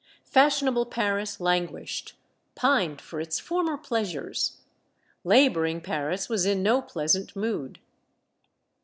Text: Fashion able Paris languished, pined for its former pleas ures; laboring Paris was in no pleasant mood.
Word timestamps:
Fashion 0.25 0.67
able 0.67 0.87
Paris 0.87 1.39
languished, 1.39 2.15
pined 2.55 2.99
for 2.99 3.21
its 3.21 3.39
former 3.39 3.77
pleas 3.77 4.15
ures; 4.15 4.55
laboring 5.23 5.79
Paris 5.79 6.27
was 6.27 6.43
in 6.43 6.63
no 6.63 6.81
pleasant 6.81 7.35
mood. 7.35 7.77